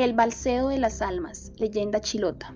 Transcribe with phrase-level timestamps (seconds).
[0.00, 2.54] El balseo de las almas, leyenda chilota.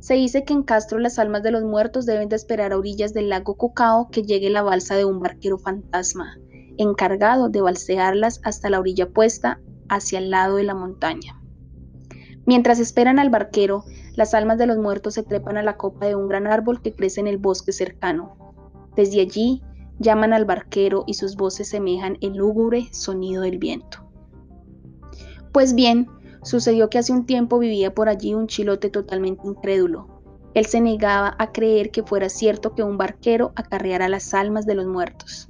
[0.00, 3.12] Se dice que en Castro las almas de los muertos deben de esperar a orillas
[3.12, 6.38] del lago Cocao que llegue la balsa de un barquero fantasma,
[6.78, 11.38] encargado de balsearlas hasta la orilla puesta hacia el lado de la montaña.
[12.46, 13.84] Mientras esperan al barquero,
[14.16, 16.94] las almas de los muertos se trepan a la copa de un gran árbol que
[16.94, 18.54] crece en el bosque cercano.
[18.96, 19.62] Desde allí
[19.98, 23.98] llaman al barquero y sus voces semejan el lúgubre sonido del viento.
[25.52, 26.08] Pues bien,
[26.42, 30.22] Sucedió que hace un tiempo vivía por allí un chilote totalmente incrédulo.
[30.54, 34.74] Él se negaba a creer que fuera cierto que un barquero acarreara las almas de
[34.74, 35.48] los muertos.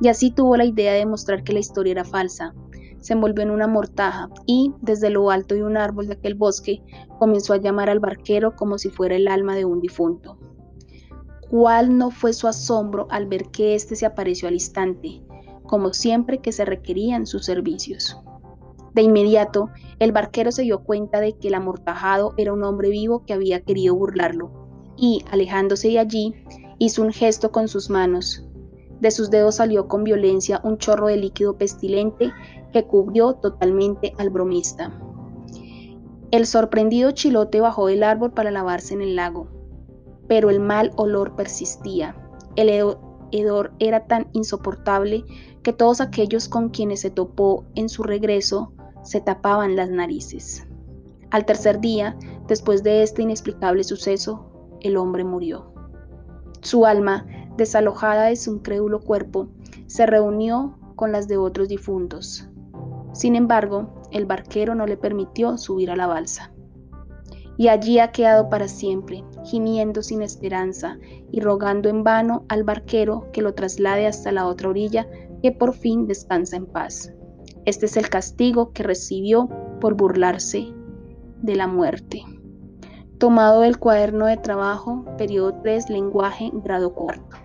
[0.00, 2.54] Y así tuvo la idea de mostrar que la historia era falsa.
[3.00, 6.82] Se envolvió en una mortaja y, desde lo alto de un árbol de aquel bosque,
[7.18, 10.38] comenzó a llamar al barquero como si fuera el alma de un difunto.
[11.48, 15.22] ¿Cuál no fue su asombro al ver que éste se apareció al instante,
[15.62, 18.18] como siempre que se requerían sus servicios?
[18.98, 23.24] De inmediato, el barquero se dio cuenta de que el amortajado era un hombre vivo
[23.24, 24.50] que había querido burlarlo,
[24.96, 26.34] y, alejándose de allí,
[26.78, 28.44] hizo un gesto con sus manos.
[28.98, 32.32] De sus dedos salió con violencia un chorro de líquido pestilente
[32.72, 34.92] que cubrió totalmente al bromista.
[36.32, 39.46] El sorprendido chilote bajó del árbol para lavarse en el lago,
[40.26, 42.16] pero el mal olor persistía.
[42.56, 42.96] El
[43.30, 45.24] hedor era tan insoportable
[45.62, 50.66] que todos aquellos con quienes se topó en su regreso se tapaban las narices.
[51.30, 55.72] Al tercer día, después de este inexplicable suceso, el hombre murió.
[56.62, 57.26] Su alma,
[57.56, 59.48] desalojada de su incrédulo cuerpo,
[59.86, 62.48] se reunió con las de otros difuntos.
[63.12, 66.52] Sin embargo, el barquero no le permitió subir a la balsa.
[67.56, 70.98] Y allí ha quedado para siempre, gimiendo sin esperanza
[71.32, 75.08] y rogando en vano al barquero que lo traslade hasta la otra orilla,
[75.42, 77.12] que por fin descansa en paz.
[77.68, 79.46] Este es el castigo que recibió
[79.78, 80.72] por burlarse
[81.42, 82.22] de la muerte.
[83.18, 87.36] Tomado del cuaderno de trabajo, periodo 3, lenguaje, grado cuarto.